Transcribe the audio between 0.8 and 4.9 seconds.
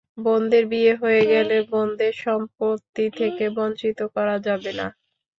হয়ে গেলেও বোনদের সম্পত্তি থেকে বঞ্চিত করা যাবে না।